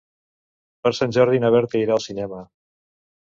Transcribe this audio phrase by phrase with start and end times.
[0.87, 2.41] Per Sant Jordi na Berta irà al cinema.